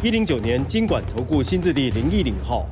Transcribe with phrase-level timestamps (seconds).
[0.00, 2.64] 一零九年金管投顾新置地零一零号。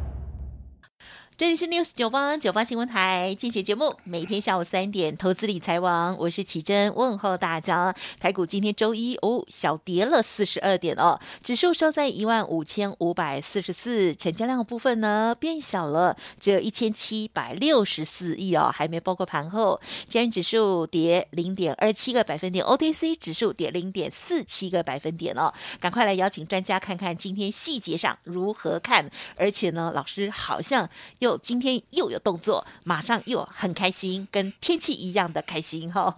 [1.39, 7.95] 这里是 News 九八九八新闻台，进行节目，每天下午三点，投资理财王，我是奇珍，问候大家。
[8.19, 19.79] 台股今天周一哦，小跌了四十二点哦，指数收在一万五千五百四十四，成交量的部分呢变小了，只有一千七百六十四亿哦，还没包括盘后。
[20.09, 25.53] 加权指数跌零点二七个百分点，OTC 指数跌零点四七个百分点哦。
[25.81, 31.26] 赶快来邀请专家看看今天细节上如何看，而且呢，老师好像又。
[31.27, 36.15] 又今天又有动作，马上又很开心，跟天气一样的开心哈。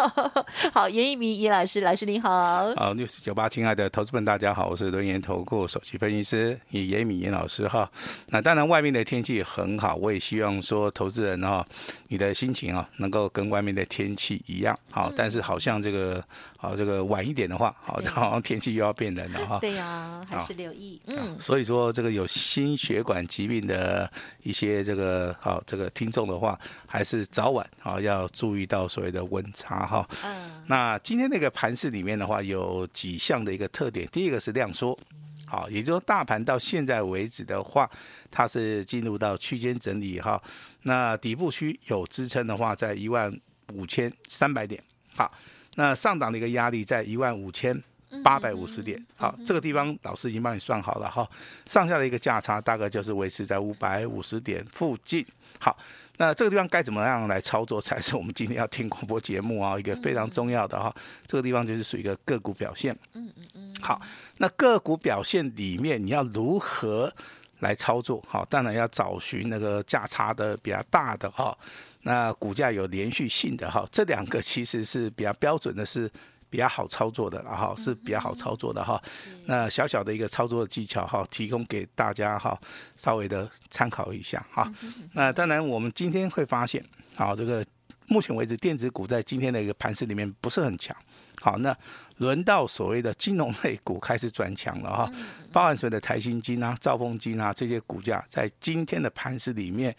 [0.74, 2.30] 好，严一鸣严老师，老师您好。
[2.74, 7.90] 好，News 九八，亲爱的投资们，大家好，我是轮研投顾首席分析师严一鸣严老师哈。
[8.28, 11.66] 那当然，外面的天气很好，我也希望说，投资人哈，
[12.08, 15.10] 你的心情啊，能够跟外面的天气一样好。
[15.16, 16.22] 但是好像这个。
[16.62, 19.58] 好，这个晚一点的话，好，好像天气又要变冷了哈。
[19.58, 21.02] 对呀、啊，还是留意。
[21.06, 24.08] 嗯，所以说这个有心血管疾病的
[24.42, 30.08] 一些这个好这个听众的话，还是早晚啊要注意到所谓的温差哈。
[30.24, 30.64] 嗯。
[30.66, 34.06] 那今天那个盘势里面的话，有几项的一个特点。
[34.08, 34.98] 第一个是量缩，
[35.46, 37.90] 好，也就是说大盘到现在为止的话，
[38.30, 40.42] 它是进入到区间整理哈。
[40.82, 43.32] 那底部区有支撑的话，在一万
[43.72, 44.82] 五千三百点。
[45.14, 45.32] 好。
[45.76, 47.82] 那上档的一个压力在一万五千
[48.22, 51.28] 八百五十点，好，这个地方老师已经帮你算好了哈，
[51.66, 55.24] 上下的一个价差大概就是维持在五百五十点附近。
[55.58, 55.76] 好，
[56.16, 60.94] 那这个地方该怎么样来操作才是我们今天要听广播节目啊一个非常重要的哈，
[61.26, 62.96] 这个地方就是属于一个个股表现。
[63.14, 63.74] 嗯嗯嗯。
[63.80, 64.00] 好，
[64.38, 67.12] 那个股表现里面你要如何
[67.60, 68.22] 来操作？
[68.28, 71.56] 好，当然要找寻那个价差的比较大的哈。
[72.02, 76.10] 那股价有连续性的哈，这两个其实是比较标准的，是
[76.52, 79.02] 比较好操作的，然后是比较好操作的哈。
[79.46, 82.60] 那小小的一个操作的技巧哈，提供给大家哈，
[82.94, 84.70] 稍微的参考一下哈。
[85.14, 86.84] 那当然，我们今天会发现，
[87.16, 87.64] 好，这个
[88.08, 90.94] 目前为止电子股在今天的一个盘势里面不是很强。
[91.40, 91.74] 好，那
[92.18, 95.10] 轮到所谓的金融类股开始转强了哈，
[95.50, 99.96] 包含所谓的台新金啊、兆丰金啊这些股价，在今天的盘势里面，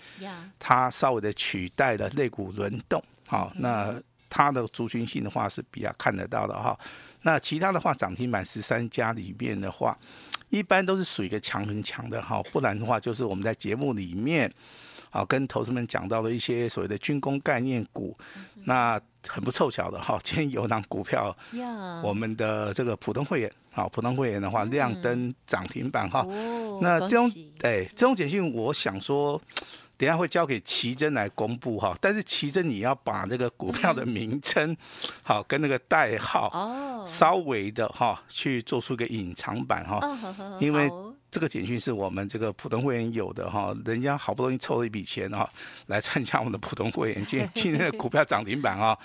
[0.60, 3.04] 它稍微的取代了类股轮动。
[3.28, 4.00] 好，那
[4.36, 6.76] 它的族群性的话是比较看得到的哈。
[7.22, 9.96] 那其他的话，涨停板十三家里面的话，
[10.50, 14.52] 一般都是属于一个强很强的哈，不然的话就是我们在节目里面。
[15.12, 18.18] 啊，跟投资们讲到的一些所谓的军工概念股，
[18.64, 21.32] 那很不凑巧的哈，今天有档股票，
[22.04, 26.26] 我们的这个普通会员，好，普通会员的话亮灯涨停板哈，
[26.82, 29.40] 那这种哎，这种简讯，我想说。
[30.04, 34.76] 等下会交给奇珍来公布哈，但是奇珍你要把那个股票的名称，
[35.22, 40.02] 好跟那个代号，稍微的哈去做出个隐藏版哈，
[40.60, 40.92] 因为
[41.34, 45.50] 这个简讯是我们这个普通会员有的哈，人家好不容易凑了一笔钱哈，
[45.88, 48.96] 来参加我们的普通会员，今天今天的股票涨停板 啊，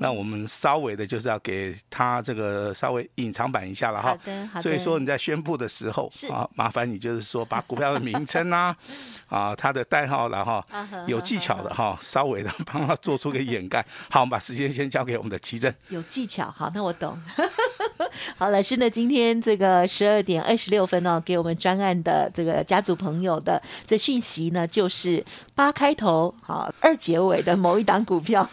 [0.00, 4.18] 那我们稍微的就是要给他这个稍微隐藏版一下了哈，
[4.62, 8.74] 所以说你在宣布的时候啊，麻烦你就是说把股票的名称啊，
[9.28, 10.64] 啊它的代号然后，
[11.06, 13.84] 有技巧的哈，稍微的帮他做出个掩盖。
[14.08, 15.70] 好，我们把时间先交给我们的奇正。
[15.90, 17.20] 有技巧，好，那我懂。
[18.38, 25.24] 好，老师呢，今天这个十二点二十六分哦，给我们专案的这个家族朋友的这讯息呢，就是
[25.54, 28.48] 八开头好二结尾的某一档股票，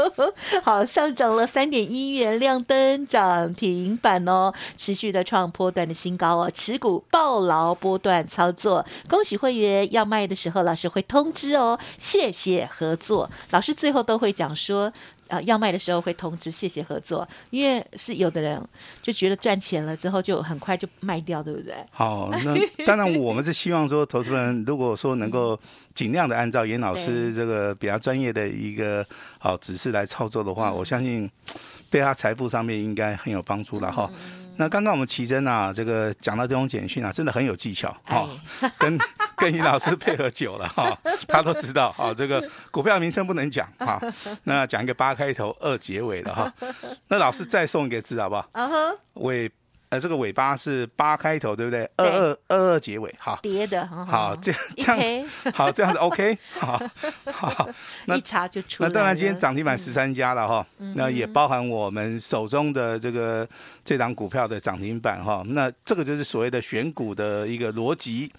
[0.62, 14.92] 好上涨了三点一元，亮灯涨停板哦，持续的创波段的新高哦，持股暴牢波段操作，恭喜会员要卖的时候，老师会通知哦，谢谢合作，老师最后都会讲说。
[15.32, 18.62] 啊，要卖的时候会通知，谢谢合作，因为是有的人
[19.00, 21.74] 就觉得赚钱了之后就很快就卖掉，对不对？
[21.90, 25.58] 好，那当然我们是希望说，投资人如果说能够
[25.94, 29.04] 尽量的按照严老师这个比较专业的一个
[29.38, 31.30] 好指示来操作的话，我相信
[31.88, 34.10] 对他财富上面应该很有帮助了哈。
[34.56, 38.28] 那刚刚我们奇珍啊，这个讲到这种简讯啊，真的很有技巧哈，
[38.78, 38.98] 跟
[39.42, 40.96] 跟尹老师配合久了哈，
[41.26, 44.00] 他都知道哈， 这个股票名称不能讲哈，
[44.44, 46.52] 那讲一个八开头二结尾的哈，
[47.08, 48.48] 那老师再送一个字好不好？
[49.14, 49.50] 尾
[49.92, 51.82] 呃，这个尾巴是八开头，对不对？
[51.98, 56.82] 二二二二结尾，好，叠的，好，这样这样， 好，这样子 OK，好，
[57.30, 57.68] 好，
[58.08, 58.88] 那一查就出来。
[58.88, 63.46] 那当然，今天涨停板十三家了哈，那也包含我们手中的这个
[63.84, 65.42] 这档股票的涨停板哈。
[65.48, 68.32] 那这个就是所谓的选股的一个逻辑，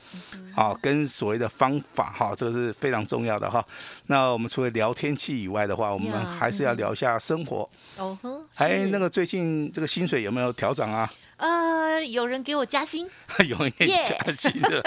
[0.56, 3.64] 好，跟所谓的方法哈，这个是非常重要的哈。
[4.08, 7.70] 那我们除了聊天气以外的话，我们还是要聊一下生活。
[7.98, 11.08] 哦哼，哎，那个最近这个薪水有没有调涨啊？
[11.44, 13.06] 呃，有人给我加薪，
[13.50, 14.82] 有人给你加薪的，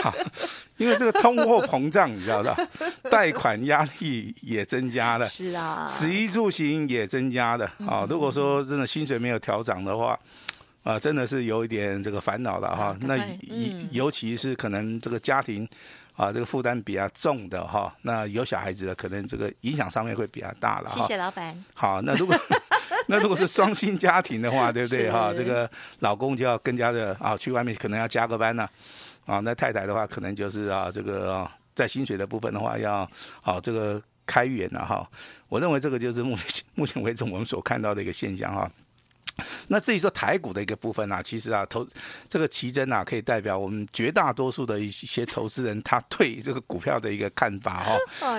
[0.00, 0.14] 好，
[0.76, 2.56] 因为这个通货膨胀，你知道的，
[3.10, 10.16] 贷款压力也增加了，是啊，食衣住行也增加了，啊，如果说真的薪水没有调涨的话，
[10.84, 12.96] 啊，真的是有一点这个烦恼了哈。
[13.00, 13.18] 那
[13.90, 15.68] 尤其是可能这个家庭
[16.14, 20.90] 啊，这个负担比较重的哈，那有小孩子的，可能这个影响上面会比较大了。
[20.94, 21.64] 谢谢老板。
[21.74, 22.36] 好，那如果。
[23.08, 25.32] 那如果是双薪家庭的话， 对不对哈？
[25.34, 25.68] 这个
[26.00, 28.68] 老公就要更加的啊，去外面可能要加个班呢，
[29.24, 33.08] 啊，那太太的话可能就是啊，这个啊，在薪水的部分的话要
[33.42, 35.08] 好这个开源了哈。
[35.48, 38.70] 我认为这个就是目前 目前为止我们所看到的一个现象哈。
[39.68, 41.86] 那至于说台股的一个部分啊，其实啊投
[42.28, 47.96] 这个奇珍啊，可以代表我们绝大多数的一些投资人他对这个股票的一个看法哈。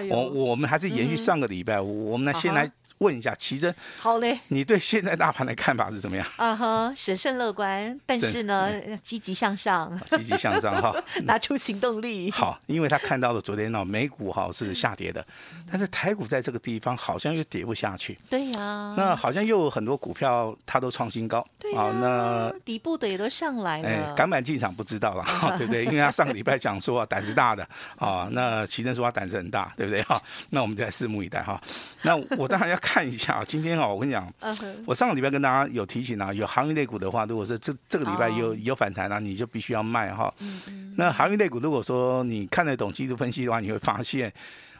[0.09, 2.71] 我我们还是延续上个礼拜，我们呢先来。
[2.99, 6.25] 问一下奇珍，好嘞，你对现在大盘的看法是怎么样？
[6.37, 8.71] 啊哈，审慎乐观，但是呢，
[9.03, 10.91] 积极向上， 积极向上哈，
[11.25, 12.31] 拿出行动力。
[12.31, 15.23] 好，因为他看到了昨天呢，美股哈是下跌的，
[15.69, 18.17] 但是台股在这个地方好像又跌不下去。
[18.29, 21.45] 对呀，那好像又有很多股票它都创新高。
[21.59, 23.87] 对啊，那底部的也都上来了。
[23.87, 25.23] 哎，敢不敢进场不知道了，
[25.59, 25.85] 对不对？
[25.85, 27.67] 因为他上个礼拜讲说胆子大的
[27.97, 30.01] 啊，那奇珍说他胆子很大，对不对？
[30.01, 31.61] 哈，那我们就来拭目以待哈。
[32.01, 32.79] 那我当然要。
[32.87, 34.75] 看一下，今天哦，我跟你讲，uh.
[34.85, 40.33] 我上个礼拜跟大家有提醒啊，有航运类股的话，如果是这这个礼拜有有反弹啊，你就必须要卖哈。
[40.39, 40.93] Uh.
[40.95, 44.33] 那航运类股，如果说你看得懂技术分析的话，你会发现，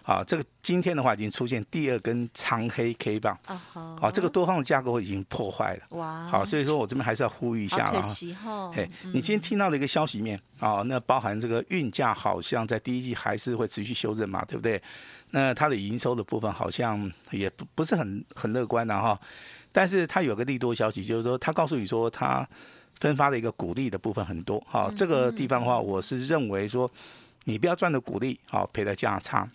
[0.04, 4.06] 啊，这个今天的话已经出现第二根长黑 K 棒，啊、uh，huh.
[4.06, 6.30] 啊，这个多方的架构已经破坏了，哇、uh，huh.
[6.30, 8.72] 好，所以说我这边还是要呼吁一下了哈。
[8.74, 14.82] 嘿，你今天听到的一个消息面啊，那包含这个运价好像在第一季还是会持续修正嘛，对不对？
[15.32, 19.20] 那它的营收的部分好像也不不是很很乐观的哈，
[19.72, 22.48] 但是它有个利多消息，就是说它告诉你说它
[22.96, 26.90] 分发的一个股利的部分很多，哈，这个地方的话，我是认为说
[27.44, 29.48] 你不要赚的股利，好赔的价差，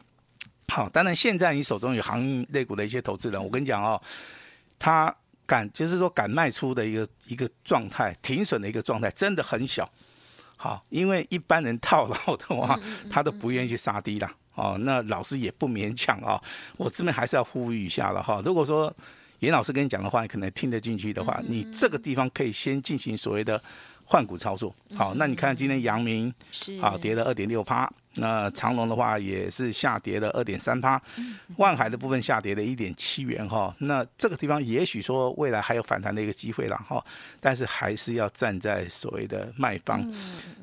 [0.69, 4.01] 好，当然现在你手中有航运类股的一些投资人，我跟你讲哦，
[4.79, 5.15] 他
[5.47, 9.91] 敢就是说敢卖出的一个一个状态，停损的一个状态真的很小，
[10.57, 12.79] 好，因为一般人套牢的话，
[13.11, 14.31] 他都不愿意去杀低了。
[14.55, 16.43] 哦，那老师也不勉强啊、哦，
[16.77, 18.43] 我这边还是要呼吁一下了哈。
[18.45, 18.95] 如果说
[19.41, 23.61] 严老师跟你讲的话，你可能听得进去的话，你这个地方可以先进行所谓的
[24.13, 24.75] 换股操作。
[24.95, 27.91] 好，那你看今天阳明是啊跌了二点六趴。
[28.17, 31.01] 那长隆的话也是下跌了二点三趴，
[31.57, 33.75] 万海的部分下跌了一点七元哈。
[33.79, 37.03] 那这个地方也许说未来还有反弹的一个机会了哈，
[37.41, 40.07] 但是还是要站在所谓的卖方。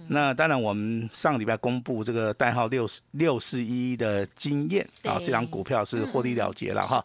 [0.10, 7.04] 那当然，我们上礼拜公布这个代号六六四一的经验啊，这张股票是获利了结了哈。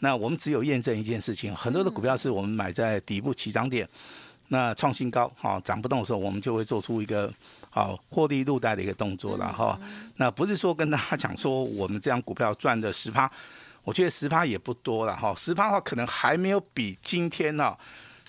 [0.00, 3.88] 那我们只有验证一件事情，很多的股票是我们买在底部起涨点，
[4.48, 7.32] 那创新高哈，涨不动的时候，我们就会做出一个。
[7.70, 9.76] 好，获利入袋的一个动作了哈。
[10.18, 13.28] 那不是说跟大家讲说我们这样股票赚的十趴，
[13.82, 15.34] 我觉得十趴也不多了哈。
[15.36, 17.76] 十趴的话可能还没有比今天呢。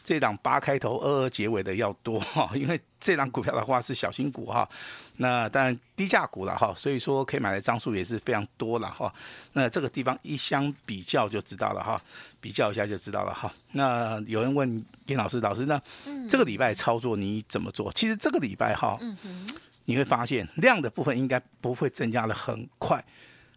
[0.05, 4.69] 这档八开头二二结尾的要多哈，因为这档股票的话是小型股哈，
[5.17, 9.11] 那当然低价股了哈，所以说可以买的张数也是非常多了哈。
[9.53, 11.99] 那这个地方一相比较就知道了哈，
[12.39, 13.51] 比较一下就知道了哈。
[13.71, 15.81] 那有人问严老师，老师呢，
[16.29, 17.91] 这个礼拜操作你怎么做？
[17.93, 18.99] 其实这个礼拜哈，
[19.85, 23.03] 你会发现量的部分应该不会增加的很快，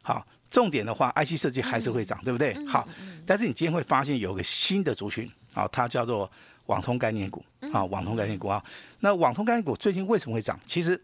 [0.00, 0.26] 好。
[0.50, 2.56] 重点的话，IC 设计还是会涨，嗯、对不对？
[2.66, 2.88] 好，
[3.26, 6.30] 但是你今天会发现有个新的族群啊，它叫做
[6.66, 8.64] 网通概念股啊，网通概念股啊。
[9.00, 10.58] 那网通概念股最近为什么会涨？
[10.66, 11.00] 其实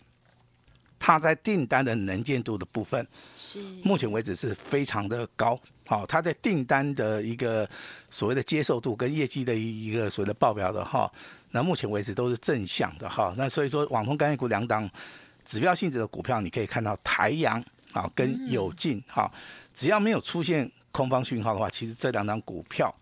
[0.99, 3.05] 它在订单的能见度的部分，
[3.37, 5.59] 是目前为止是非常的高。
[5.87, 7.69] 好，它在订单的一个
[8.09, 11.11] 所谓的接受度跟业绩的一个所谓的报表的哈，
[11.51, 13.35] 那目前为止都是正向的哈。
[13.37, 14.89] 那所以说，网通概念股两档
[15.45, 17.63] 指标性质的股票，你可以看到台阳。
[17.93, 19.31] 啊，跟友进哈，
[19.73, 22.93] 只要没有出现空方讯号的话，其实这两档股票，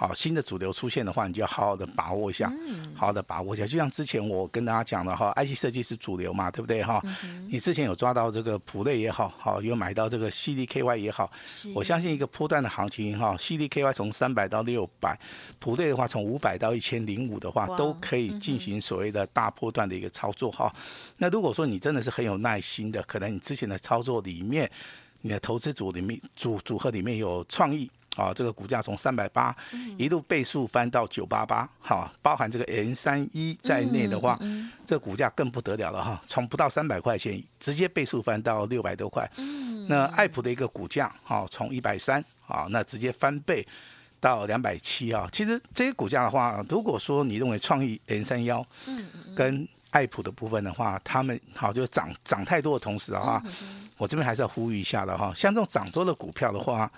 [0.00, 2.50] 好，新的主流出现的话，你就要好好的把握一下，
[2.96, 3.66] 好好的把握一下。
[3.66, 7.02] 就像之前我跟大家讲的哈，IC 设计是主流嘛，对不对哈？
[7.50, 11.30] 你之前有抓到这个普瑞也好，好有买到这个 CDKY 也好，
[11.74, 15.14] 我相信一个波段的行情哈，CDKY 从三百到六百，
[15.58, 20.74] 普瑞的话从五百到一千零五的话，都可以进行所谓的大波段的一个操作哈。
[21.18, 24.70] 那如果说你真的是很有耐心的，可能你之前的操作里面，
[25.20, 27.90] 你的投资组里面组组合里面有创意。
[28.16, 29.54] 啊，这个股价从三百八
[29.96, 39.30] 一路倍数翻到九八八，哈，包含这个 N 三一在内的话，嗯嗯、这个股价更不得了了哈，从不到三百块钱直接倍数翻到六百多块。
[39.36, 43.64] 嗯、那爱普的一个股价，哈，从一百三啊，那直接翻倍
[44.18, 45.28] 到两百七啊。
[45.32, 48.66] 其实这些股价的话，如果说你认为创意 N 三幺
[49.36, 53.40] 跟爱普的部分的话，他们好就涨涨太多的同时的话，
[53.96, 56.90] 我这边还是要呼吁一下的哈，像这种涨多的股票的话。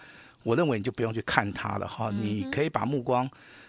[0.43, 3.29] 我认为你就不用去看它了哈，你可以把目光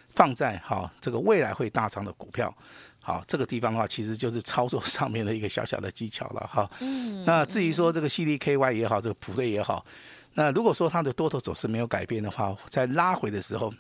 [0.10, 2.53] 放在哈这个未来会大涨的股票，
[3.00, 6.70] 好，这个地方的话其实就是操作上面的一个小小的技巧了哈。
[7.25, 9.86] 那至于说这个 CDKY 也好，这个普瑞也好，
[10.34, 13.74] 那如果说它的多头走势没有改变的话，在拉回的时候，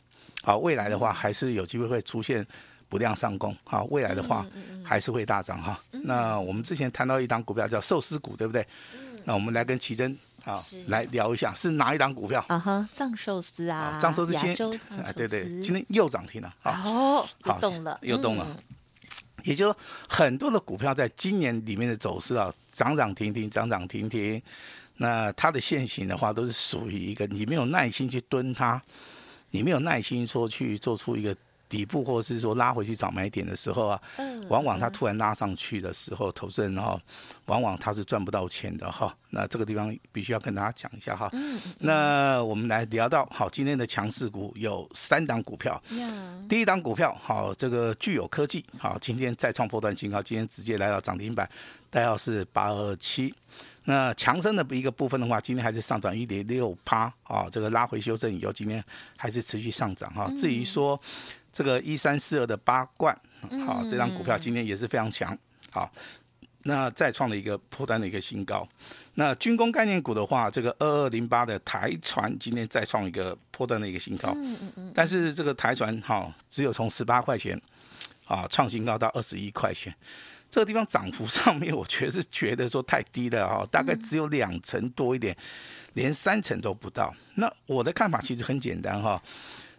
[0.43, 2.45] 好，未来的话还是有机会会出现
[2.89, 4.45] 不量上攻，好，未来的话
[4.83, 5.79] 还是会大涨哈。
[5.91, 8.65] 那我们之前谈到一档股票叫寿司股，对不对？
[9.25, 10.17] 那我们来跟奇珍。
[10.45, 12.43] 好，来聊一下是哪一档股票？
[12.49, 14.69] 啊哈，藏寿司啊，藏寿司今天，
[15.01, 16.53] 啊，对对，今天又涨停了。
[16.61, 18.57] 好，又动了，又动了。
[19.43, 19.75] 也就是
[20.07, 24.41] 很多的股票在今年里面的走势啊，涨涨停停，涨涨停停。
[24.97, 28.81] 那它的线型的话，都是属于一个你没有耐心去蹲它，
[29.51, 31.35] 你没有耐心说去做出一个。
[31.73, 33.99] 底部或者是说拉回去找买点的时候啊，
[34.47, 37.01] 往往它突然拉上去的时候，投资人哈，
[37.47, 39.11] 往往他是赚不到钱的哈。
[39.31, 41.31] 那这个地方必须要跟大家讲一下哈。
[41.79, 45.81] 那我们来聊到好，今天的强势股有三档股票。
[46.47, 51.49] 第一档股票好，这个具有科技好，今天再创波段新高，今天直接来到涨停板，
[51.89, 53.33] 代号是八二七。
[53.85, 58.81] 那强生的一个部分的话，今天还是上涨一点六趴啊，这个拉回修正以后，今天
[59.17, 60.31] 还是持续上涨哈。
[60.37, 60.99] 至于说。
[61.53, 63.15] 这个一三四二的八冠，
[63.65, 65.37] 好，这张股票今天也是非常强，
[65.69, 65.89] 好，
[66.63, 68.67] 那再创了一个破单的一个新高。
[69.13, 77.61] 那军工概念股的话，这个二二零八的台船今天再创一个破单的一个新高，嗯嗯嗯但是这个台船哈，只有从十八块钱
[78.25, 79.93] 啊创新高到二十一块钱，
[80.49, 85.37] 这个地方涨幅上面，我觉得是觉得说太低了哈，大概只有两成多一点，
[85.93, 87.13] 连三成都不到。
[87.35, 89.21] 那我的看法其实很简单哈。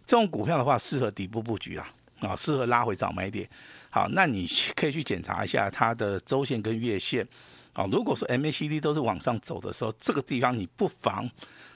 [0.05, 3.49] 这种股票的话，适合底部布局啊，啊，适合拉回找买点。
[3.89, 7.27] 好，那你可以去检查一下它的周线跟月线。
[7.73, 11.29] 啊，如果说 MACD 都是往上走的时候，这个地方你不妨，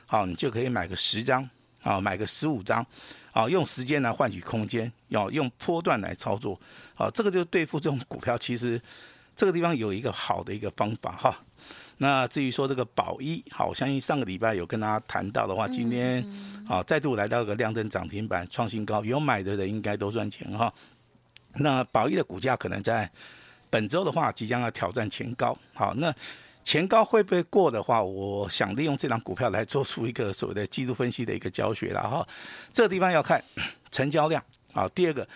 [0.06, 1.50] 好，你就可以买个十张，
[1.84, 2.86] 啊，买个十五张，
[3.34, 6.58] 啊，用时间来换取空间，要用波段来操作。
[6.96, 8.82] 啊，这个就对付这种股票，其实
[9.36, 11.38] 这个地方有一个好的一个方法哈。
[12.02, 16.26] 那至于说这个宝一，好，我相信上个礼拜有跟大家谈到的话，今天
[16.66, 20.74] 好再度来到一个亮灯涨停板创新高，有买的人应该都赚钱哈。
[21.56, 23.10] 那宝一的股价可能在
[23.70, 26.14] 本周的话即将要挑战前高，好，那
[26.64, 32.26] 前高会不会过的话，我想利用这张股票来做出一个所谓的技术分析的一个教学了哈。
[32.74, 33.44] 这个地方要看
[33.92, 34.42] 成交量，
[34.72, 35.28] 啊，第二个。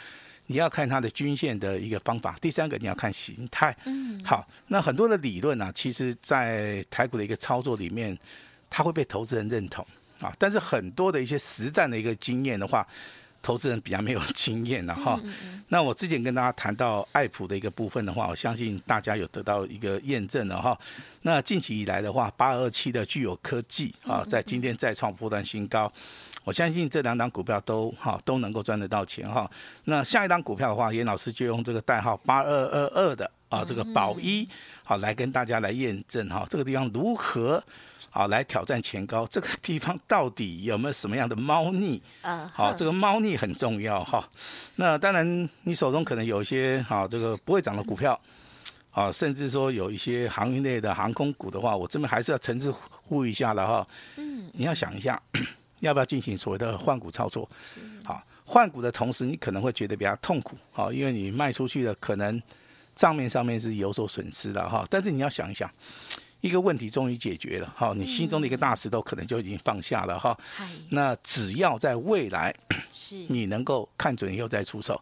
[0.54, 3.76] 你要看它的均线的一个方法，第三个你要看形态。
[3.86, 8.16] 嗯，好，那很多的理论呢、啊，其实在台股的一个操作里面，
[8.70, 9.84] 它会被投资人认同
[10.22, 10.32] 啊。
[10.38, 12.88] 但是很多的一些实战的一个经验的话，
[13.44, 15.20] 投资人比较没有经验的哈。
[15.68, 20.76] 那我之前跟大家谈到爱普的一个部分的话，我相信大家有得到一个验证了哈。
[21.24, 25.92] 那近期以来的话，八二七的具有科技啊，在今天再创波段新高。
[26.44, 29.50] 我相信这两档股票都哈都能够赚得到钱哈。
[29.86, 34.48] 那下一档股票的话，严老师就用这个代号八二二二的啊这个宝一
[34.84, 37.64] 好来跟大家来验证哈这个地方如何
[38.14, 42.50] 好来挑战前高，这个地方到底有没有什么样的猫腻啊？
[42.54, 44.24] 好，这个猫腻很重要哈。
[44.76, 48.18] 那当然你手中可能有一些好这个不会涨的股票
[48.92, 53.88] 啊，甚至说有一些航运类的航空股的话，我这边还是要诚挚呼吁一下了哈。
[54.18, 55.20] 嗯，你要想一下。
[55.80, 57.50] 要不要进行所谓的换股操作？
[58.06, 62.42] 好，换股的同时，你可能会觉得比较痛苦，好，因为你卖出去的可能
[62.96, 64.88] 账面上面是有所损失的哈。
[64.90, 65.70] 但是你要想一想，
[66.44, 70.38] 一个问题终于解决了，哈，你心中的一个大石头可能就已经放下了哈。
[70.90, 72.54] 那只要在未来，
[73.30, 75.02] 你能够看准以后再出手，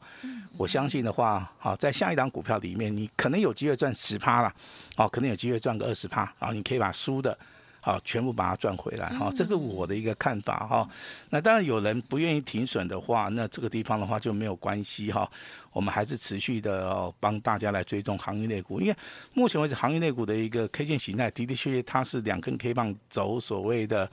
[0.56, 4.54] 我相信的话，好，在下一档股票里面，你可能有机会赚十趴了，
[4.98, 7.36] 哦，可能有机会赚个二十趴，然后，你可以把输的。
[7.84, 10.88] 好，全部把它赚回来哈，这是我的一个看法哈。
[11.32, 15.30] 那当然有人不愿意停损的话，那这个地方的话就没有关系哈。
[15.74, 18.96] 我们还是持续的帮大家来追踪行业类股，因为
[19.34, 24.08] 目前为止行业类股的一个 K 线形态的的确确它是两根 K 棒走所谓的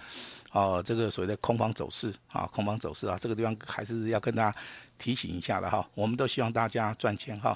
[0.53, 4.59] 哦这个所谓的空方走势啊，空方走势啊，这个地方还是要跟大家
[4.97, 5.87] 提醒一下的哈。
[5.95, 7.55] 我们都希望大家赚钱哈。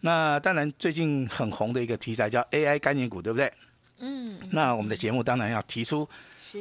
[0.00, 3.50] 那当然最近很红的一个题材叫 AI 概念股，对不对？
[3.98, 6.08] 嗯，那我们的节目当然要提出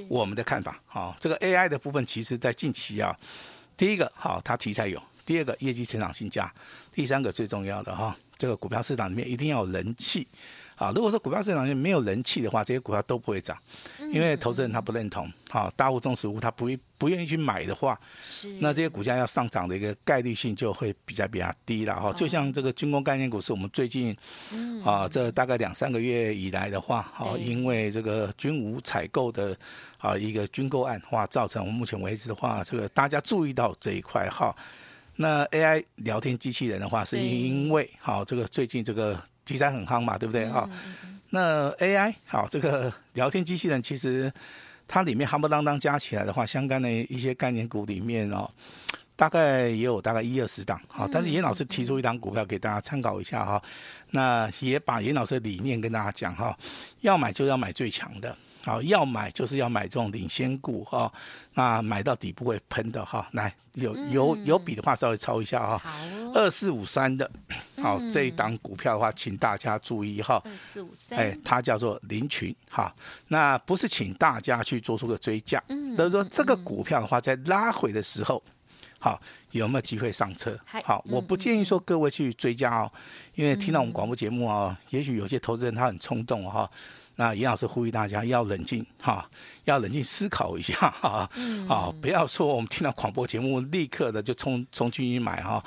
[0.08, 0.80] 我们的看法。
[0.86, 3.18] 好，这个 AI 的部分，其实在近期啊，
[3.76, 6.46] 第一个好，它题材有；第二个业绩成长性佳；
[6.94, 10.28] 第三个最重要的哈，这个股票市场里面一定要有人气。
[10.84, 13.58] 啊，如果说股票市场里没有人气的话，这些股票都不会涨，
[14.12, 22.12] 因为投资人他不认同，好，大户中实户他不不愿意去买的话，是，那这些股价要上涨的一个概率性就会比较比较低了哈。
[22.12, 24.14] 就像这个军工概念股，是我们最近，
[24.84, 29.56] 啊，这大概两三个月以来的话，好，因为这个军武采购的
[30.00, 34.54] 啊一个军购案话，造成我们目前为止的话，这个大家注意到这一块哈。
[35.16, 39.18] 那 AI 聊天机器人的话，是因为好这个最近这个。
[39.46, 40.48] 题材很夯嘛，对不对？
[40.50, 40.70] 哈、
[41.04, 44.32] 嗯，那 AI 好，这个 聊天机器人其实
[44.88, 48.50] 它里面夯不啷当加起来的话，相关的一些概念股里面哦，
[49.16, 50.80] 大概也有大概一二十档。
[50.88, 53.62] 好，但是严老师提出一档股票给大家参考一下哈。
[54.12, 56.58] 那也把严老师的理念跟大家讲哈，
[57.02, 58.36] 要买就要买最强的。
[58.66, 61.12] 好，要买就是要买这种领先股哈，
[61.54, 63.28] 那买到底不会喷的哈。
[63.34, 65.78] 来，有有有笔的话稍微抄一下哈。
[65.78, 65.92] 好，
[66.34, 67.30] 二四五三的，
[67.82, 70.42] 好，这一档股票的话，请大家注意哈。
[70.46, 72.94] 二四五三，哎，它叫做林群哈。
[73.28, 78.42] 那不是请大家去做出个追加，嗯，都是说这个股票的话，在拉回的时候，
[78.98, 80.58] 好，有没有机会上车？
[80.86, 82.92] 好，我不建议说各位去追加哦，
[83.36, 86.72] 因为听到我们广播节目啊，也许有些投资人他很冲动哈。
[87.16, 89.30] 那严老师呼吁大家要冷静哈，
[89.66, 91.30] 要冷静思考一下 哈，
[91.70, 95.64] 啊，不要说我们听到广播节目立刻的就冲冲进去买哈。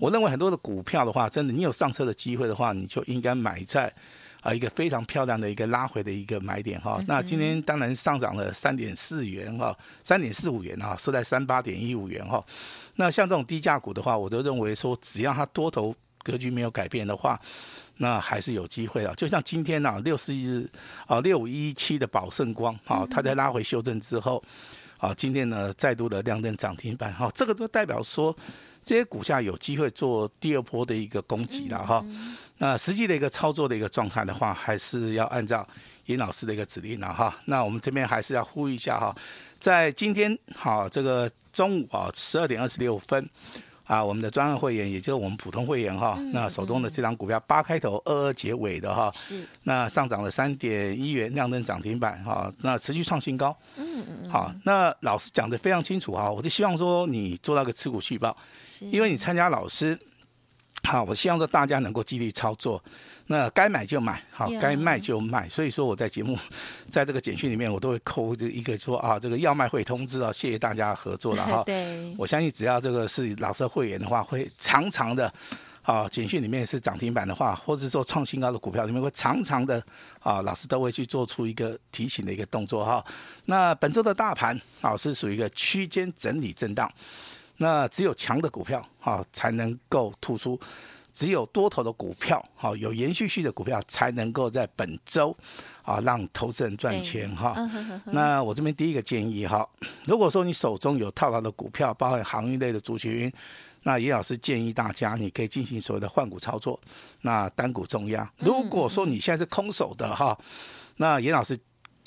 [0.00, 3.92] 我认为很多的股票的话，真的你有上车的机会的话，你就应该买在
[4.40, 7.00] 啊一个非常漂亮的一个拉回的一个买点哈。
[7.06, 12.44] 那今天当然上涨了三点四元哈，三点四五元哈，收在三八点一五元哈。
[12.96, 17.40] 那像这种低价股的话，我都认为说，只要它多头格局没有改变的话。
[17.98, 20.66] 那还是有机会啊，就像今天呢、啊，六四一
[21.06, 24.42] 啊六五一七的宝盛光啊，它在拉回修正之后，
[24.98, 28.34] 啊，今天呢再度的亮灯涨停板哈，这个都代表说
[28.84, 32.04] 这些股价有机会做第二波的一个攻击了哈。
[32.58, 35.66] 那实际的一个操作的一个状态的话，还是要按照
[36.06, 37.36] 尹老师的一个指令了哈。
[37.44, 39.14] 那我们这边还是要呼吁一下哈，
[39.58, 43.28] 在今天好这个中午啊十二点二十六分。
[43.88, 53.56] 啊，我们的专案会员，也就是我们普通会员哈，嗯、那手中的这张股票八开头二二结尾的哈，是那上涨了三点一元，亮灯涨停板哈，那持续创新高。
[53.78, 59.98] 嗯嗯好，那老师讲的非常清楚哈，我就希望说你做到个持股续报，是因为你参加老师。
[60.88, 62.82] 好，我希望说大家能够纪律操作，
[63.26, 65.46] 那该买就买，好，该卖就卖。
[65.46, 66.34] 所以说我在节目，
[66.90, 71.62] 在这个简讯里面，我都会扣这一个说啊，这个要卖会通知啊，谢谢大家合作了哈。
[71.68, 75.30] 对，我相信只要这个是老师的会员的话，会常常的，
[75.82, 79.84] 啊，简讯里面是涨停板的话，或者是说创新高的股票里面会常常的，
[80.20, 83.04] 啊，老师都会去做出一个提醒的一个动作哈。
[83.44, 86.90] 那本周的大盘，老师属于一个区间整理震荡。
[87.58, 90.58] 那只有强的股票哈才能够突出，
[91.12, 95.36] 只有多头的股票哈有延续性的股票才能够在本周
[95.82, 97.56] 啊让投资人赚钱哈。
[98.06, 99.68] 那我这边第一个建议哈，
[100.06, 103.32] 如果说你手中有套牢的股票，包含航运类的族群，
[103.82, 106.80] 那严老师建议大家你可以进行所谓的换股操作，
[107.22, 108.32] 那单股重压。
[108.38, 110.38] 如果说你现在是空手的哈，
[110.96, 111.58] 那严老师。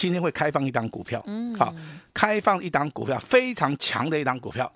[0.01, 1.23] 今天会开放一档股票，
[1.55, 1.71] 好，
[2.11, 4.71] 开放一档股票，非常强的一档股票，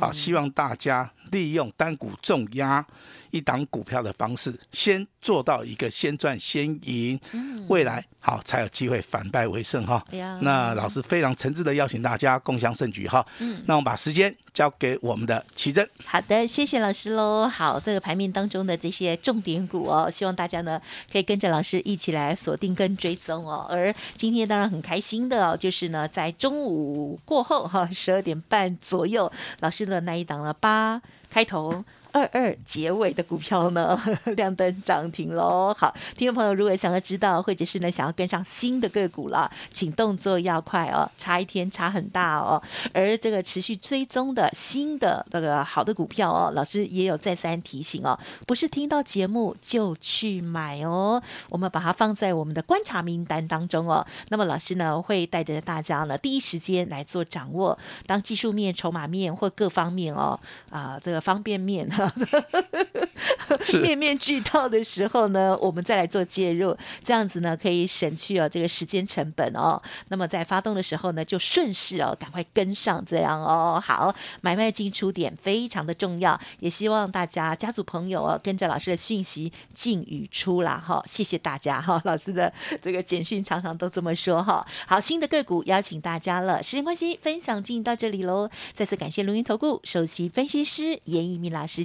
[0.00, 2.82] 好，希望大家利用单股重压
[3.30, 7.20] 一档股票的方式，先做到一个先赚先赢，
[7.68, 8.02] 未来。
[8.22, 10.04] 好，才有机会反败为胜哈。
[10.42, 13.26] 那老师非常诚挚的邀请大家共享盛举哈。
[13.38, 15.88] 嗯，那我们把时间交给我们的奇珍。
[16.04, 17.48] 好的，谢谢老师喽。
[17.48, 20.78] 好，这个排名当中的这些重点股哦，希望大家呢
[21.10, 23.66] 可以跟着老师一起来锁定跟追踪哦。
[23.70, 31.84] 而今天当然很开心的哦，就是呢在中午过后哈，十二点半左右，老师的那一档了八开头。
[32.12, 34.00] 二二结尾的股票呢，
[34.36, 35.74] 亮灯涨停喽。
[35.76, 42.60] 好，听众朋友，如果想要知道，或者是呢想要跟上新的个股了，请动作要快哦，差一天差很大哦。
[42.92, 54.04] 而这个持续追踪的新的这个好的股票哦，老师也有再三提醒哦，不是听到节目就去买哦，我们把它放在我们的观察名单当中哦。
[54.28, 60.38] 那么老师呢会带着大家呢第一时间来做掌握，当技术面、筹码面或各方面哦
[60.70, 61.88] 啊、这个方便面。
[63.82, 69.80] 面面俱到的时候呢，我们再来做介入，这样子呢可以省去哦这个时间成本哦。
[70.08, 84.66] 那么在发动的时候呢，就顺势哦赶快跟上，这样哦好，买卖进出点非常的重要，也希望大家家族朋友哦跟着老师的讯息进与出啦哈，谢谢大家哈，老师的这个简讯常常都这么说哈。
[84.86, 91.84] 好，新的个股邀请大家了，时间关系，分享进行到这里喽，再次感谢录音投顾首席分析师严一敏老师，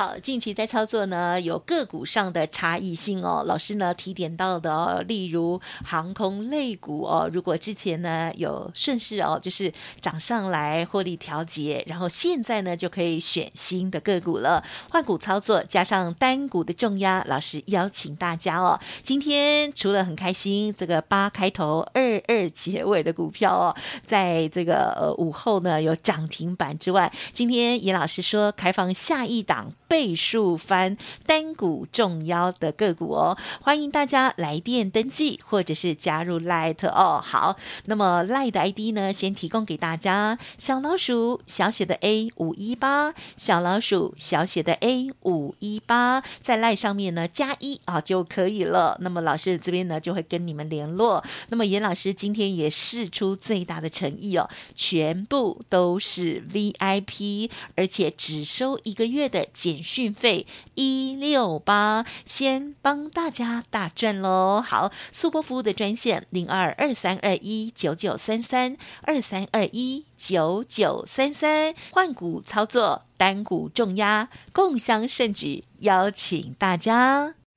[0.00, 3.44] 好，近期在操作呢，有个股上的差异性哦。
[3.46, 29.70] 老师呢提点到的哦，例如航空类股哦，如果之前呢有顺势哦，就是涨上来获利调节，然后现在呢就可以选新的个股了，换股操作加上单股的重压，老师邀请大家哦，今天除了很开心这个八开头二二结尾的股票哦，在这个呃午后呢有涨停板之外，今天严老师说开放下一档。
[29.90, 37.20] 倍数翻单股重要的个股哦，欢迎大家来电登记或者是加入 Light 哦。
[37.20, 48.96] 好，那么 Light 的 ID 呢，先提供给大家：小老鼠小写的 A 五一八，小老鼠小写的 A 五一八，在 Light 上面呢加一啊就可以了。
[49.00, 51.24] 那么老师这边呢就会跟你们联络。
[51.48, 59.79] 那么严老师今天也试出最大的诚意哦，全部都是 VIP，而且只收一个月的减。
[59.82, 64.62] 讯费一六八，先帮大家大赚喽！
[64.64, 77.39] 好，速播服务的专线零二二三二一九九三三二三二一九九三三，换股操作，单股重压，共享盛举，邀请大家。